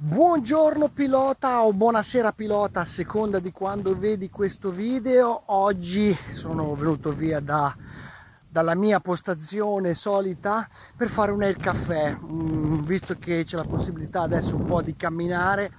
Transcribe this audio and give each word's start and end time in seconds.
Buongiorno 0.00 0.90
pilota 0.90 1.64
o 1.64 1.72
buonasera 1.72 2.30
pilota 2.30 2.82
a 2.82 2.84
seconda 2.84 3.40
di 3.40 3.50
quando 3.50 3.98
vedi 3.98 4.30
questo 4.30 4.70
video. 4.70 5.42
Oggi 5.46 6.16
sono 6.34 6.72
venuto 6.76 7.10
via 7.10 7.40
da, 7.40 7.76
dalla 8.48 8.76
mia 8.76 9.00
postazione 9.00 9.94
solita 9.94 10.68
per 10.96 11.08
fare 11.08 11.32
un 11.32 11.42
air 11.42 11.56
caffè, 11.56 12.16
mm, 12.16 12.82
visto 12.82 13.18
che 13.18 13.42
c'è 13.44 13.56
la 13.56 13.64
possibilità 13.64 14.20
adesso 14.22 14.54
un 14.54 14.66
po' 14.66 14.82
di 14.82 14.94
camminare. 14.94 15.72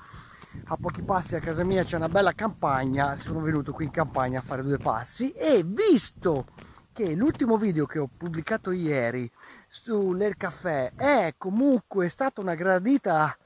A 0.65 0.75
pochi 0.75 1.01
passi 1.01 1.37
a 1.37 1.39
casa 1.39 1.63
mia 1.63 1.85
c'è 1.85 1.95
una 1.95 2.09
bella 2.09 2.33
campagna, 2.33 3.15
sono 3.15 3.39
venuto 3.39 3.71
qui 3.71 3.85
in 3.85 3.91
campagna 3.91 4.39
a 4.39 4.43
fare 4.43 4.63
due 4.63 4.79
passi 4.79 5.31
e 5.31 5.63
visto 5.65 6.47
che 6.91 7.13
l'ultimo 7.13 7.55
video 7.55 7.85
che 7.85 7.99
ho 7.99 8.09
pubblicato 8.17 8.71
ieri 8.71 9.31
sull'air 9.69 10.35
caffè 10.35 10.91
è 10.93 11.35
comunque 11.37 12.09
stata 12.09 12.41
una 12.41 12.55
gradita 12.55 13.37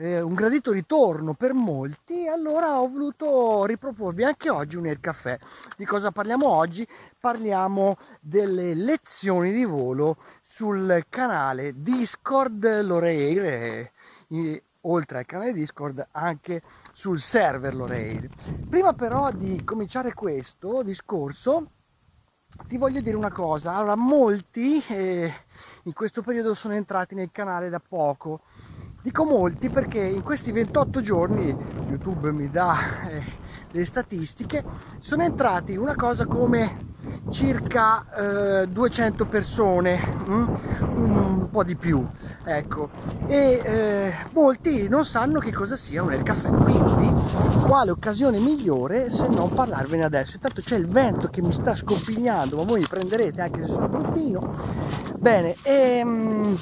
eh, 0.00 0.20
un 0.20 0.34
gradito 0.34 0.70
ritorno 0.70 1.34
per 1.34 1.54
molti, 1.54 2.28
allora 2.28 2.80
ho 2.80 2.88
voluto 2.88 3.64
riproporvi 3.64 4.22
anche 4.22 4.48
oggi 4.48 4.76
un 4.76 4.86
Air 4.86 5.00
Caffè. 5.00 5.36
Di 5.76 5.84
cosa 5.84 6.12
parliamo 6.12 6.48
oggi? 6.48 6.86
Parliamo 7.18 7.96
delle 8.20 8.74
lezioni 8.74 9.50
di 9.52 9.64
volo 9.64 10.18
sul 10.44 11.04
canale 11.08 11.82
Discord 11.82 12.82
Loreir, 12.82 13.90
eh, 14.28 14.62
oltre 14.82 15.18
al 15.18 15.26
canale 15.26 15.52
Discord 15.52 16.06
anche 16.12 16.62
sul 16.92 17.18
server 17.20 17.74
Loreir. 17.74 18.28
Prima 18.68 18.92
però 18.92 19.32
di 19.32 19.64
cominciare 19.64 20.14
questo 20.14 20.84
discorso, 20.84 21.70
ti 22.68 22.78
voglio 22.78 23.00
dire 23.00 23.16
una 23.16 23.32
cosa, 23.32 23.74
allora 23.74 23.96
molti 23.96 24.80
eh, 24.88 25.32
in 25.82 25.92
questo 25.92 26.22
periodo 26.22 26.54
sono 26.54 26.74
entrati 26.74 27.16
nel 27.16 27.30
canale 27.32 27.68
da 27.68 27.80
poco 27.80 28.42
Dico 29.08 29.24
molti 29.24 29.70
perché 29.70 30.00
in 30.00 30.22
questi 30.22 30.52
28 30.52 31.00
giorni, 31.00 31.56
YouTube 31.88 32.30
mi 32.30 32.50
dà 32.50 33.08
eh, 33.08 33.22
le 33.70 33.84
statistiche, 33.86 34.62
sono 34.98 35.22
entrati 35.22 35.76
una 35.76 35.94
cosa 35.94 36.26
come 36.26 36.76
circa 37.30 38.04
eh, 38.62 38.66
200 38.66 39.24
persone, 39.24 39.98
mm? 40.28 40.48
un 40.80 41.48
po' 41.50 41.64
di 41.64 41.74
più, 41.74 42.06
ecco, 42.44 42.90
e 43.26 43.62
eh, 43.64 44.12
molti 44.34 44.88
non 44.88 45.06
sanno 45.06 45.38
che 45.38 45.54
cosa 45.54 45.74
sia 45.74 46.02
un 46.02 46.22
caffè, 46.22 46.50
quindi 46.50 47.10
quale 47.66 47.90
occasione 47.90 48.38
migliore 48.38 49.08
se 49.08 49.26
non 49.26 49.54
parlarvene 49.54 50.04
adesso. 50.04 50.34
Intanto 50.34 50.60
c'è 50.60 50.76
il 50.76 50.86
vento 50.86 51.28
che 51.28 51.40
mi 51.40 51.54
sta 51.54 51.74
scompigliando, 51.74 52.56
ma 52.58 52.64
voi 52.64 52.80
mi 52.80 52.86
prenderete 52.86 53.40
anche 53.40 53.62
se 53.62 53.68
sono 53.68 53.88
bruttino. 53.88 54.54
Bene, 55.16 55.54
ehm, 55.62 56.58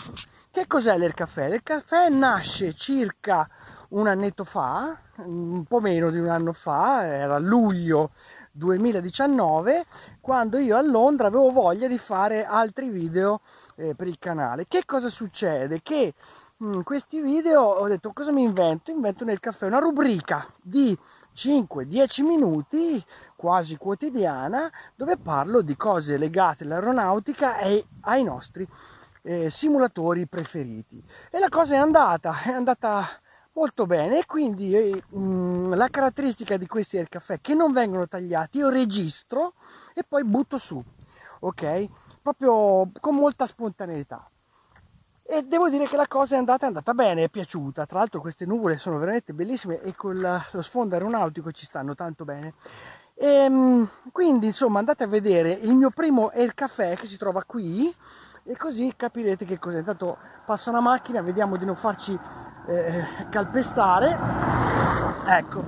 che 0.57 0.67
cos'è 0.67 0.97
l'Air 0.97 1.13
Caffè? 1.13 1.49
L'Air 1.49 1.63
Caffè 1.63 2.09
nasce 2.09 2.73
circa 2.73 3.47
un 3.91 4.07
annetto 4.07 4.43
fa, 4.43 4.99
un 5.17 5.65
po' 5.65 5.81
meno 5.81 6.11
di 6.11 6.19
un 6.19 6.29
anno 6.29 6.55
fa, 6.55 7.05
era 7.05 7.37
luglio 7.37 8.13
2019, 8.53 9.85
quando 10.19 10.57
io 10.57 10.79
a 10.79 10.81
Londra 10.81 11.27
avevo 11.27 11.51
voglia 11.51 11.89
di 11.89 11.99
fare 11.99 12.47
altri 12.47 12.89
video 12.89 13.43
eh, 13.77 13.95
per 13.95 14.07
il 14.07 14.19
canale. 14.19 14.65
Che 14.67 14.87
cosa 14.87 15.11
succede? 15.11 15.83
Che 15.83 16.15
in 16.57 16.67
mm, 16.69 16.81
questi 16.81 17.21
video 17.21 17.61
ho 17.61 17.87
detto 17.87 18.13
cosa 18.15 18.33
mi 18.33 18.43
invento? 18.43 18.91
Invento 18.91 19.27
nel 19.27 19.41
caffè 19.41 19.67
una 19.67 19.79
rubrica 19.79 20.49
di 20.63 20.99
5-10 21.35 22.25
minuti 22.25 23.05
quasi 23.37 23.77
quotidiana 23.77 24.73
dove 24.95 25.19
parlo 25.19 25.61
di 25.61 25.77
cose 25.77 26.17
legate 26.17 26.65
all'aeronautica 26.65 27.59
e 27.59 27.85
ai 28.01 28.25
nostri 28.25 28.67
eh, 29.27 29.51
simulatori 29.51 30.27
preferiti. 30.27 31.03
E 31.31 31.39
la 31.39 31.49
cosa 31.49 31.75
è 31.75 31.79
andata 31.79 32.43
è 32.43 32.51
andata 32.51 33.07
molto 33.53 33.87
bene. 33.87 34.21
E 34.21 34.27
quindi 34.27 34.75
eh, 34.75 35.03
mh, 35.09 35.19
mm, 35.19 35.73
la 35.75 35.89
caratteristica 35.89 36.57
di 36.57 36.67
questi 36.67 36.97
air 36.97 37.09
caffè 37.09 37.41
che 37.41 37.55
non 37.55 37.73
vengono 37.73 38.07
tagliati. 38.07 38.59
Io 38.59 38.69
registro 38.69 39.55
e 39.95 40.05
poi 40.07 40.25
butto 40.25 40.59
su 40.59 40.83
ok? 41.41 41.89
Proprio 42.23 42.91
con 43.01 43.15
molta 43.15 43.47
spontaneità. 43.47 44.29
E 45.29 45.43
devo 45.43 45.69
dire 45.69 45.87
che 45.87 45.97
la 45.97 46.07
cosa 46.07 46.37
è 46.37 46.39
andata, 46.39 46.65
è 46.65 46.69
andata 46.69 46.95
bene, 46.95 47.25
è 47.25 47.29
piaciuta. 47.29 47.85
Tra 47.87 47.99
l'altro 47.99 48.21
queste 48.21 48.47
nuvole 48.47 48.79
sono 48.79 48.99
veramente 48.99 49.33
bellissime 49.33 49.81
e 49.83 49.95
con 49.95 50.21
lo 50.21 50.63
sfondo 50.63 50.95
aeronautico 50.95 51.51
ci 51.51 51.67
stanno 51.67 51.95
tanto 51.95 52.25
bene. 52.25 52.55
E, 53.15 53.27
ehm, 53.27 53.89
quindi 54.13 54.47
insomma 54.47 54.79
andate 54.79 55.05
a 55.05 55.09
vedere 55.09 55.51
il 55.51 55.75
mio 55.75 55.91
primo 55.91 56.29
air 56.29 56.55
caffè 56.55 56.97
che 56.97 57.07
si 57.07 57.17
trova 57.17 57.43
qui 57.45 57.93
e 58.47 58.57
così 58.57 58.93
capirete 58.97 59.45
che 59.45 59.59
cos'è. 59.59 59.79
Intanto 59.79 60.17
passa 60.45 60.71
una 60.71 60.81
macchina, 60.81 61.21
vediamo 61.21 61.57
di 61.57 61.65
non 61.65 61.75
farci 61.75 62.19
eh, 62.67 63.05
calpestare. 63.29 64.17
Ecco, 65.27 65.65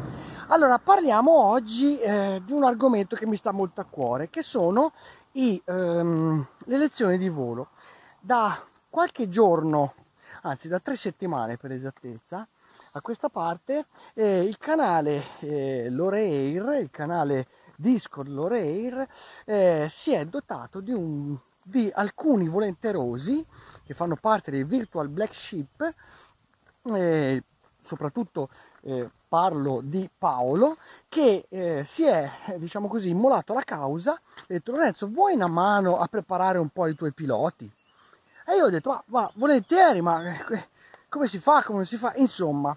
allora 0.49 0.79
parliamo 0.79 1.31
oggi 1.31 1.99
eh, 1.99 2.41
di 2.45 2.53
un 2.53 2.63
argomento 2.63 3.17
che 3.17 3.27
mi 3.27 3.37
sta 3.37 3.53
molto 3.53 3.81
a 3.81 3.85
cuore, 3.85 4.31
che 4.31 4.43
sono 4.43 4.93
i, 5.33 5.61
ehm, 5.65 6.47
le 6.65 6.79
lezioni 6.79 7.19
di 7.19 7.29
volo. 7.29 7.71
Da 8.21 8.63
qualche 8.89 9.29
giorno, 9.29 9.95
anzi 10.43 10.69
da 10.69 10.79
tre 10.79 10.97
settimane 10.97 11.57
per 11.57 11.73
esattezza, 11.73 12.47
a 12.93 13.01
questa 13.01 13.29
parte 13.29 13.87
eh, 14.15 14.43
il 14.43 14.57
canale 14.57 15.23
eh, 15.41 15.89
Loreir, 15.91 16.79
il 16.81 16.91
canale 16.91 17.47
Discord 17.77 18.29
Loreir, 18.29 19.07
eh, 19.45 19.87
si 19.91 20.13
è 20.13 20.25
dotato 20.25 20.81
di 20.81 20.93
un 20.93 21.37
di 21.69 21.91
alcuni 21.95 22.49
volenterosi 22.49 23.45
che 23.85 23.95
fanno 23.95 24.17
parte 24.17 24.51
del 24.51 24.67
Virtual 24.67 25.09
Black 25.09 25.35
Ship, 25.35 25.95
eh, 26.95 27.43
soprattutto 27.81 28.49
eh, 28.83 29.09
parlo 29.29 29.81
di 29.83 30.09
Paolo, 30.17 30.77
che 31.09 31.47
eh, 31.49 31.85
si 31.85 32.05
è, 32.05 32.31
diciamo 32.57 32.89
così, 32.89 33.11
immolato 33.11 33.53
alla 33.53 33.63
causa 33.63 34.15
e 34.15 34.43
ha 34.43 34.45
detto 34.47 34.73
Lorenzo 34.73 35.09
vuoi 35.09 35.35
una 35.35 35.47
mano 35.47 35.99
a 35.99 36.07
preparare 36.07 36.59
un 36.59 36.69
po' 36.71 36.87
i 36.87 36.95
tuoi 36.95 37.13
piloti? 37.13 37.71
E 38.47 38.57
io 38.57 38.65
ho 38.65 38.71
detto 38.71 38.91
ma, 38.91 39.03
ma 39.07 39.31
volentieri, 39.35 40.01
ma 40.01 40.25
eh, 40.25 40.69
come 41.09 41.27
si 41.27 41.39
fa, 41.39 41.63
come 41.63 41.85
si 41.85 41.97
fa? 41.97 42.13
Insomma, 42.17 42.75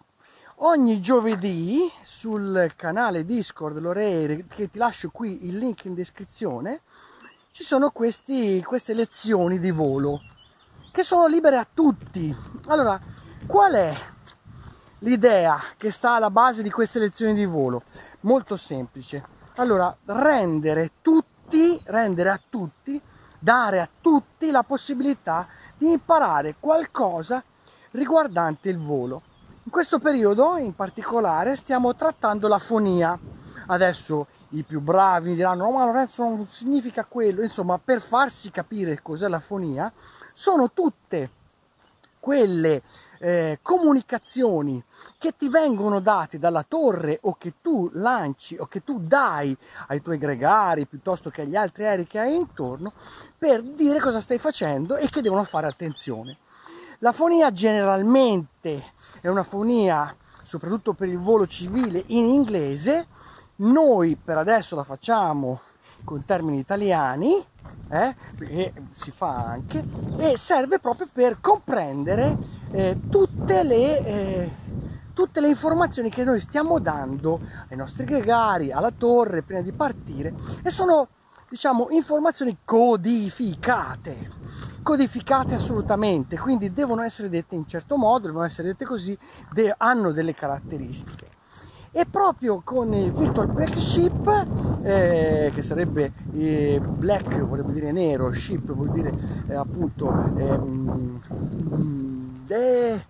ogni 0.58 1.00
giovedì 1.00 1.90
sul 2.04 2.74
canale 2.76 3.26
Discord 3.26 3.78
Loreire, 3.80 4.46
che 4.48 4.70
ti 4.70 4.78
lascio 4.78 5.10
qui 5.10 5.46
il 5.48 5.58
link 5.58 5.86
in 5.86 5.94
descrizione, 5.94 6.82
ci 7.52 7.64
sono 7.64 7.90
questi, 7.90 8.64
queste 8.64 8.94
lezioni 8.94 9.60
di 9.60 9.72
volo 9.72 10.22
che 10.92 11.04
sono 11.04 11.28
libere 11.28 11.58
a 11.58 11.68
tutti. 11.72 12.36
Allora, 12.68 13.00
qual 13.46 13.74
è 13.74 13.96
l'idea 15.00 15.60
che 15.78 15.92
sta 15.92 16.14
alla 16.14 16.30
base 16.30 16.62
di 16.62 16.72
queste 16.72 17.00
lezioni 17.00 17.34
di 17.34 17.46
volo? 17.46 17.84
Molto 18.22 18.56
semplice. 18.56 19.24
Allora, 19.56 19.96
rendere 20.06 20.92
tutti, 21.02 21.80
rendere 21.86 22.30
a 22.30 22.40
tutti, 22.50 23.00
dare 23.38 23.82
a 23.82 23.90
tutti 24.00 24.50
la 24.50 24.64
possibilità 24.64 25.48
di 25.78 25.92
imparare 25.92 26.56
qualcosa 26.58 27.44
riguardante 27.92 28.70
il 28.70 28.78
volo. 28.78 29.24
In 29.64 29.72
questo 29.72 30.00
periodo 30.00 30.56
in 30.56 30.74
particolare 30.74 31.56
stiamo 31.58 31.96
trattando 31.96 32.48
la 32.48 32.60
fonia. 32.60 33.18
Adesso 33.68 34.28
i 34.52 34.64
più 34.64 34.82
bravi 34.82 35.36
diranno 35.36 35.66
no 35.66 35.78
ma 35.78 35.86
Lorenzo 35.86 36.24
non 36.24 36.46
significa 36.46 37.06
quello 37.06 37.42
insomma 37.42 37.80
per 37.84 38.02
farsi 38.02 38.52
capire 38.52 39.02
cos'è 39.02 39.28
la 39.28 39.40
fonia 39.40 39.92
sono 40.34 40.72
tutte 40.72 41.30
quelle 42.20 42.82
eh, 43.20 43.60
comunicazioni 43.62 44.84
che 45.18 45.36
ti 45.38 45.48
vengono 45.48 46.00
date 46.00 46.40
dalla 46.40 46.66
torre 46.68 47.20
o 47.24 47.36
che 47.38 47.54
tu 47.62 47.90
lanci 47.94 48.58
o 48.58 48.66
che 48.66 48.84
tu 48.84 49.00
dai 49.00 49.56
ai 49.88 50.02
tuoi 50.02 50.18
gregari 50.18 50.86
piuttosto 50.86 51.30
che 51.30 51.42
agli 51.42 51.56
altri 51.56 51.86
aerei 51.86 52.08
che 52.08 52.20
hai 52.20 52.36
intorno 52.36 52.94
per 53.38 53.62
dire 53.62 54.00
cosa 54.00 54.20
stai 54.20 54.40
facendo 54.40 54.98
e 54.98 55.10
che 55.10 55.22
devono 55.22 55.44
fare 55.44 55.68
attenzione. 55.68 56.38
La 57.00 57.12
fonia 57.12 57.52
generalmente 57.52 58.94
è 59.22 59.28
una 59.28 59.44
fonia 59.44 60.16
soprattutto 60.44 60.94
per 60.94 61.08
il 61.08 61.20
volo 61.20 61.46
civile 61.46 62.04
in 62.08 62.26
inglese 62.26 63.08
noi 63.62 64.16
per 64.16 64.38
adesso 64.38 64.76
la 64.76 64.84
facciamo 64.84 65.62
con 66.04 66.26
termini 66.26 66.60
italiani, 66.60 67.34
eh, 67.90 68.16
perché 68.38 68.74
si 68.92 69.12
fa 69.12 69.36
anche, 69.36 69.84
e 70.18 70.38
serve 70.38 70.80
proprio 70.80 71.08
per 71.12 71.40
comprendere 71.40 72.38
eh, 72.72 73.00
tutte, 73.10 73.64
le, 73.64 74.06
eh, 74.06 74.52
tutte 75.14 75.42
le 75.42 75.50
informazioni 75.50 76.10
che 76.10 76.24
noi 76.24 76.40
stiamo 76.40 76.80
dando 76.80 77.40
ai 77.70 77.78
nostri 77.78 78.06
gregari, 78.06 78.72
alla 78.72 78.92
torre 78.92 79.44
prima 79.44 79.62
di 79.62 79.72
partire 79.72 80.34
e 80.64 80.70
sono 80.72 81.08
diciamo 81.50 81.88
informazioni 81.90 82.60
codificate 82.64 84.40
codificate 84.84 85.56
assolutamente 85.56 86.40
quindi 86.40 86.72
devono 86.72 87.02
essere 87.02 87.28
dette 87.28 87.56
in 87.56 87.68
certo 87.68 87.98
modo 87.98 88.28
devono 88.28 88.46
essere 88.46 88.70
dette 88.70 88.86
così 88.86 89.18
de- 89.52 89.76
hanno 89.78 90.14
delle 90.14 90.34
caratteristiche 90.34 91.31
e 91.92 92.06
proprio 92.06 92.62
con 92.64 92.94
il 92.94 93.12
Virtual 93.12 93.48
Black 93.48 93.78
Ship 93.78 94.48
eh, 94.84 95.52
che 95.54 95.62
sarebbe 95.62 96.14
eh, 96.34 96.80
black 96.82 97.38
vorrebbe 97.40 97.74
dire 97.74 97.92
nero 97.92 98.32
ship 98.32 98.72
vuol 98.72 98.92
dire 98.92 99.12
eh, 99.48 99.56
appunto 99.56 100.10
ehm, 100.38 101.20
de... 102.46 103.06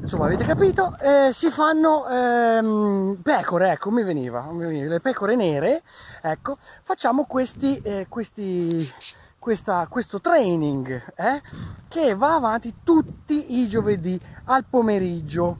insomma 0.00 0.26
avete 0.26 0.44
capito, 0.44 0.96
eh, 1.00 1.32
si 1.32 1.50
fanno 1.50 2.08
ehm, 2.08 3.18
pecore, 3.22 3.72
ecco, 3.72 3.90
mi 3.90 4.02
veniva, 4.02 4.42
mi 4.50 4.64
veniva, 4.64 4.88
le 4.88 5.00
pecore 5.00 5.36
nere, 5.36 5.82
ecco, 6.22 6.58
facciamo 6.82 7.24
questi, 7.24 7.80
eh, 7.82 8.06
questi, 8.08 8.90
questa, 9.38 9.86
questo 9.88 10.20
training 10.20 11.12
eh, 11.16 11.42
che 11.88 12.14
va 12.14 12.34
avanti 12.34 12.74
tutti 12.82 13.60
i 13.60 13.68
giovedì 13.68 14.20
al 14.44 14.64
pomeriggio 14.64 15.58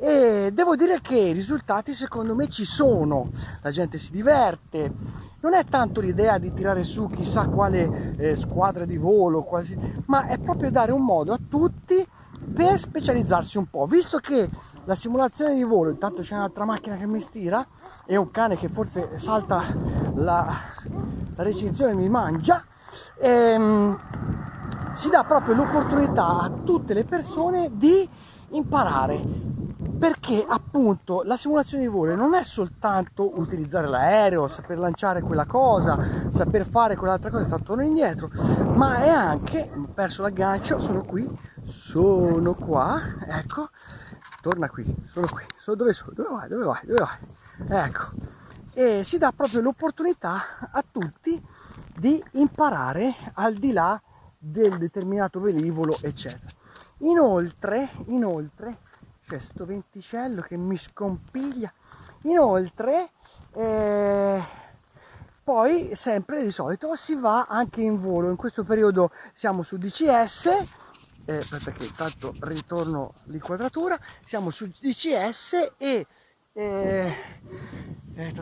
e 0.00 0.50
devo 0.52 0.76
dire 0.76 1.00
che 1.00 1.16
i 1.16 1.32
risultati 1.32 1.92
secondo 1.92 2.34
me 2.34 2.48
ci 2.48 2.64
sono, 2.64 3.30
la 3.62 3.70
gente 3.70 3.98
si 3.98 4.12
diverte, 4.12 4.92
non 5.40 5.54
è 5.54 5.64
tanto 5.64 6.00
l'idea 6.00 6.38
di 6.38 6.52
tirare 6.52 6.84
su 6.84 7.08
chissà 7.08 7.46
quale 7.46 8.14
eh, 8.16 8.36
squadra 8.36 8.84
di 8.84 8.96
volo, 8.96 9.42
quasi, 9.42 9.76
ma 10.06 10.28
è 10.28 10.38
proprio 10.38 10.70
dare 10.70 10.92
un 10.92 11.04
modo 11.04 11.32
a 11.32 11.38
tutti 11.48 12.06
per 12.54 12.78
specializzarsi 12.78 13.58
un 13.58 13.68
po', 13.68 13.86
visto 13.86 14.18
che 14.18 14.48
la 14.84 14.94
simulazione 14.94 15.54
di 15.54 15.64
volo, 15.64 15.90
intanto 15.90 16.22
c'è 16.22 16.34
un'altra 16.34 16.64
macchina 16.64 16.96
che 16.96 17.06
mi 17.06 17.20
stira 17.20 17.66
e 18.06 18.16
un 18.16 18.30
cane 18.30 18.56
che 18.56 18.68
forse 18.68 19.18
salta 19.18 19.62
la, 20.14 20.56
la 21.34 21.42
recinzione 21.42 21.90
e 21.90 21.96
mi 21.96 22.08
mangia, 22.08 22.64
ehm, 23.20 23.98
si 24.92 25.10
dà 25.10 25.24
proprio 25.24 25.54
l'opportunità 25.54 26.40
a 26.40 26.50
tutte 26.64 26.94
le 26.94 27.04
persone 27.04 27.70
di 27.72 28.08
imparare 28.50 29.57
perché 29.98 30.44
appunto 30.46 31.22
la 31.24 31.36
simulazione 31.36 31.82
di 31.82 31.88
volo 31.88 32.14
non 32.14 32.34
è 32.34 32.44
soltanto 32.44 33.38
utilizzare 33.38 33.88
l'aereo, 33.88 34.46
saper 34.46 34.78
lanciare 34.78 35.20
quella 35.20 35.44
cosa, 35.44 36.30
saper 36.30 36.64
fare 36.64 36.94
quell'altra 36.94 37.30
cosa 37.30 37.46
tanto 37.46 37.64
torno 37.64 37.82
indietro, 37.82 38.30
ma 38.74 38.98
è 38.98 39.08
anche, 39.08 39.70
ho 39.74 39.88
perso 39.92 40.22
l'aggancio, 40.22 40.78
sono 40.78 41.02
qui, 41.02 41.28
sono 41.64 42.54
qua, 42.54 43.00
ecco, 43.26 43.70
torna 44.40 44.68
qui, 44.68 44.84
sono 45.08 45.26
qui, 45.26 45.42
sono 45.58 45.76
dove 45.76 45.92
sono, 45.92 46.12
dove 46.14 46.28
vai, 46.28 46.48
dove 46.48 46.64
vai, 46.64 46.80
dove 46.84 46.98
vai, 47.00 47.84
ecco, 47.84 48.10
e 48.72 49.02
si 49.02 49.18
dà 49.18 49.32
proprio 49.32 49.60
l'opportunità 49.60 50.70
a 50.70 50.84
tutti 50.88 51.44
di 51.96 52.22
imparare 52.32 53.12
al 53.34 53.54
di 53.54 53.72
là 53.72 54.00
del 54.38 54.78
determinato 54.78 55.40
velivolo, 55.40 55.98
eccetera. 56.00 56.54
Inoltre, 56.98 57.88
inoltre, 58.06 58.78
c'è 59.28 59.38
sto 59.38 59.66
venticello 59.66 60.40
che 60.40 60.56
mi 60.56 60.76
scompiglia. 60.78 61.70
Inoltre, 62.22 63.10
eh, 63.52 64.42
poi 65.44 65.94
sempre 65.94 66.42
di 66.42 66.50
solito 66.50 66.94
si 66.94 67.14
va 67.14 67.44
anche 67.46 67.82
in 67.82 67.98
volo. 67.98 68.30
In 68.30 68.36
questo 68.36 68.64
periodo 68.64 69.10
siamo 69.34 69.62
su 69.62 69.76
DCS. 69.76 70.46
Eh, 71.26 71.42
che 71.46 71.84
intanto 71.84 72.34
ritorno 72.40 73.12
l'inquadratura. 73.24 73.98
Siamo 74.24 74.48
su 74.48 74.66
DCS 74.66 75.72
e 75.76 76.06
eh, 76.54 77.14
eh, 78.14 78.32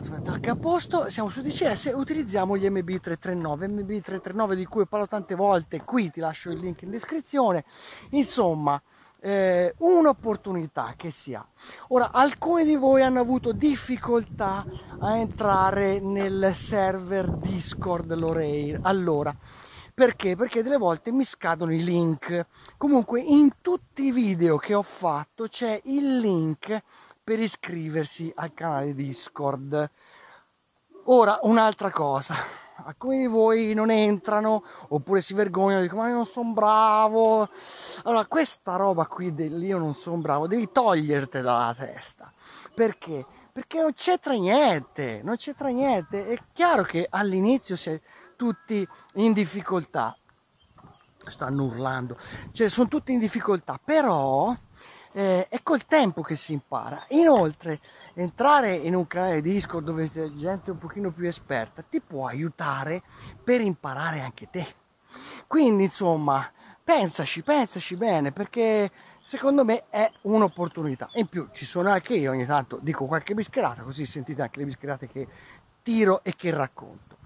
a 0.49 0.55
posto, 0.55 1.09
siamo 1.09 1.27
su 1.27 1.41
DCS 1.41 1.87
e 1.87 1.93
utilizziamo 1.93 2.55
gli 2.55 2.65
MB339, 2.65 3.67
MB339 3.67 4.53
di 4.53 4.65
cui 4.65 4.87
parlo 4.87 5.07
tante 5.07 5.35
volte, 5.35 5.83
qui 5.83 6.09
ti 6.09 6.21
lascio 6.21 6.49
il 6.49 6.59
link 6.59 6.81
in 6.83 6.89
descrizione, 6.89 7.65
insomma 8.11 8.81
eh, 9.19 9.73
un'opportunità 9.77 10.93
che 10.95 11.11
si 11.11 11.33
ha. 11.33 11.45
Ora, 11.89 12.11
alcuni 12.11 12.65
di 12.65 12.75
voi 12.75 13.01
hanno 13.01 13.19
avuto 13.19 13.51
difficoltà 13.51 14.65
a 14.99 15.17
entrare 15.17 15.99
nel 15.99 16.51
server 16.53 17.29
Discord 17.31 18.13
Loreir. 18.13 18.79
Allora, 18.83 19.35
perché? 19.93 20.35
Perché 20.35 20.61
delle 20.61 20.77
volte 20.77 21.11
mi 21.11 21.23
scadono 21.23 21.73
i 21.73 21.83
link. 21.83 22.45
Comunque, 22.77 23.21
in 23.21 23.61
tutti 23.61 24.03
i 24.03 24.11
video 24.11 24.57
che 24.57 24.73
ho 24.73 24.83
fatto 24.83 25.47
c'è 25.47 25.81
il 25.85 26.19
link 26.19 26.83
per 27.23 27.39
iscriversi 27.39 28.31
al 28.35 28.53
canale 28.53 28.93
Discord. 28.93 29.89
Ora, 31.05 31.39
un'altra 31.43 31.89
cosa 31.89 32.65
alcuni 32.87 33.19
di 33.19 33.27
voi 33.27 33.73
non 33.73 33.91
entrano 33.91 34.63
oppure 34.89 35.21
si 35.21 35.33
vergognano 35.33 35.81
dicono 35.81 36.01
ma 36.01 36.07
io 36.07 36.15
non 36.15 36.25
sono 36.25 36.53
bravo 36.53 37.49
allora 38.03 38.25
questa 38.25 38.77
roba 38.77 39.05
qui 39.05 39.33
dell'io 39.33 39.77
non 39.77 39.93
sono 39.93 40.17
bravo 40.17 40.47
devi 40.47 40.69
toglierti 40.71 41.41
dalla 41.41 41.75
testa. 41.77 42.31
Perché? 42.73 43.25
Perché 43.51 43.81
non 43.81 43.93
c'entra 43.93 44.33
niente 44.33 45.21
non 45.23 45.35
c'entra 45.35 45.69
niente. 45.69 46.27
È 46.27 46.37
chiaro 46.53 46.83
che 46.83 47.07
all'inizio 47.09 47.75
si 47.75 47.89
è 47.89 48.01
tutti 48.35 48.87
in 49.15 49.33
difficoltà. 49.33 50.17
Stanno 51.27 51.65
urlando. 51.65 52.17
Cioè 52.53 52.69
sono 52.69 52.87
tutti 52.87 53.11
in 53.11 53.19
difficoltà 53.19 53.79
però 53.83 54.55
eh, 55.17 55.47
è 55.49 55.63
col 55.63 55.83
tempo 55.87 56.21
che 56.21 56.35
si 56.35 56.53
impara. 56.53 57.03
Inoltre, 57.09 57.79
entrare 58.13 58.75
in 58.75 58.93
un 58.93 59.07
canale 59.07 59.41
Discord 59.41 59.83
dove 59.83 60.11
c'è 60.11 60.31
gente 60.33 60.69
un 60.69 60.77
pochino 60.77 61.09
più 61.09 61.25
esperta 61.25 61.81
ti 61.81 61.99
può 62.01 62.27
aiutare 62.27 63.01
per 63.43 63.61
imparare 63.61 64.19
anche 64.19 64.47
te. 64.51 64.67
Quindi, 65.47 65.85
insomma, 65.85 66.47
pensaci, 66.83 67.41
pensaci 67.41 67.95
bene 67.95 68.31
perché 68.31 68.91
secondo 69.23 69.65
me 69.65 69.85
è 69.89 70.07
un'opportunità. 70.21 71.09
In 71.13 71.25
più 71.25 71.49
ci 71.51 71.65
sono 71.65 71.89
anche 71.89 72.13
io 72.13 72.29
ogni 72.29 72.45
tanto 72.45 72.77
dico 72.79 73.05
qualche 73.05 73.33
bischerata, 73.33 73.81
così 73.81 74.05
sentite 74.05 74.43
anche 74.43 74.59
le 74.59 74.65
bischerate 74.65 75.07
che 75.07 75.27
tiro 75.81 76.23
e 76.23 76.35
che 76.35 76.51
racconto. 76.51 77.17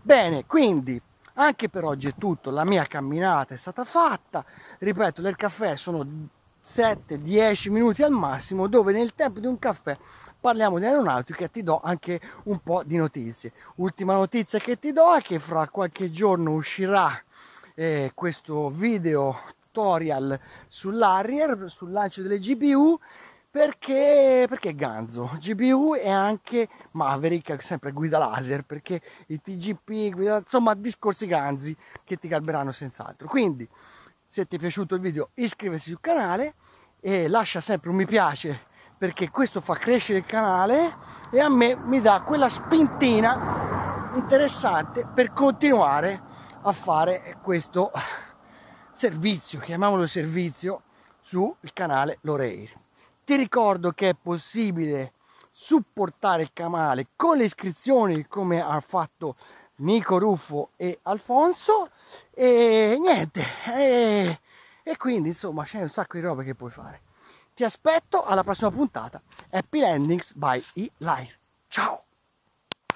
Bene, 0.00 0.46
quindi 0.46 0.98
anche 1.34 1.68
per 1.68 1.84
oggi 1.84 2.08
è 2.08 2.14
tutto, 2.16 2.50
la 2.50 2.64
mia 2.64 2.86
camminata 2.86 3.52
è 3.52 3.58
stata 3.58 3.84
fatta, 3.84 4.42
ripeto, 4.78 5.20
del 5.20 5.36
caffè 5.36 5.76
sono 5.76 6.30
7-10 6.66 7.70
minuti 7.70 8.02
al 8.02 8.10
massimo 8.10 8.66
dove 8.66 8.92
nel 8.92 9.14
tempo 9.14 9.40
di 9.40 9.46
un 9.46 9.58
caffè 9.58 9.96
parliamo 10.40 10.78
di 10.78 10.84
aeronautica 10.84 11.44
e 11.44 11.50
ti 11.50 11.62
do 11.62 11.80
anche 11.82 12.20
un 12.44 12.58
po' 12.58 12.82
di 12.84 12.96
notizie. 12.96 13.52
Ultima 13.76 14.14
notizia 14.14 14.58
che 14.58 14.78
ti 14.78 14.92
do 14.92 15.14
è 15.14 15.22
che 15.22 15.38
fra 15.38 15.68
qualche 15.68 16.10
giorno 16.10 16.52
uscirà 16.52 17.18
eh, 17.74 18.12
questo 18.14 18.68
video 18.68 19.40
tutorial 19.74 20.38
sull'Harrier, 20.68 21.64
sul 21.68 21.90
lancio 21.90 22.22
delle 22.22 22.38
GPU 22.38 22.98
perché, 23.50 24.46
perché 24.48 24.74
Ganzo, 24.74 25.30
GPU 25.38 25.94
e 25.94 26.10
anche 26.10 26.68
Maverick, 26.92 27.62
sempre 27.62 27.92
guida 27.92 28.18
laser, 28.18 28.64
perché 28.64 29.00
i 29.28 29.40
TGP, 29.40 30.42
insomma 30.42 30.74
discorsi 30.74 31.26
ganzi 31.26 31.76
che 32.02 32.16
ti 32.16 32.26
calmeranno 32.26 32.72
senz'altro. 32.72 33.28
Quindi 33.28 33.68
se 34.34 34.48
ti 34.48 34.56
è 34.56 34.58
piaciuto 34.58 34.96
il 34.96 35.00
video 35.00 35.30
iscriversi 35.34 35.90
sul 35.90 36.00
canale 36.00 36.54
e 36.98 37.28
lascia 37.28 37.60
sempre 37.60 37.90
un 37.90 37.94
mi 37.94 38.04
piace 38.04 38.66
perché 38.98 39.30
questo 39.30 39.60
fa 39.60 39.76
crescere 39.76 40.18
il 40.18 40.26
canale 40.26 40.96
e 41.30 41.38
a 41.38 41.48
me 41.48 41.76
mi 41.76 42.00
dà 42.00 42.20
quella 42.22 42.48
spintina 42.48 44.10
interessante 44.16 45.06
per 45.06 45.32
continuare 45.32 46.20
a 46.62 46.72
fare 46.72 47.36
questo 47.42 47.92
servizio, 48.92 49.60
chiamiamolo 49.60 50.04
servizio, 50.04 50.82
sul 51.20 51.54
canale 51.72 52.18
Loreir. 52.22 52.72
Ti 53.24 53.36
ricordo 53.36 53.92
che 53.92 54.08
è 54.08 54.16
possibile 54.20 55.12
supportare 55.52 56.42
il 56.42 56.50
canale 56.52 57.06
con 57.14 57.36
le 57.36 57.44
iscrizioni 57.44 58.26
come 58.26 58.60
ha 58.60 58.80
fatto 58.80 59.36
Nico 59.76 60.18
Ruffo 60.18 60.70
e 60.76 60.98
Alfonso. 61.02 61.90
E 62.32 62.96
niente 63.00 63.44
e, 63.74 64.40
e 64.82 64.96
quindi 64.96 65.28
insomma 65.28 65.64
c'è 65.64 65.82
un 65.82 65.90
sacco 65.90 66.16
di 66.16 66.22
roba 66.22 66.42
che 66.42 66.54
puoi 66.54 66.70
fare. 66.70 67.00
Ti 67.54 67.64
aspetto 67.64 68.24
alla 68.24 68.42
prossima 68.42 68.70
puntata. 68.70 69.20
Happy 69.50 69.80
Landings 69.80 70.34
by 70.34 70.62
E-Live 70.74 71.38
ciao 71.74 72.04